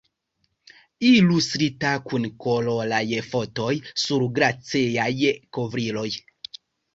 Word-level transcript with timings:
Ilustrita, 1.09 1.91
kun 2.07 2.25
koloraj 2.45 3.03
fotoj 3.27 3.69
sur 4.05 4.27
glaceaj 4.39 5.07
kovriloj. 5.59 6.09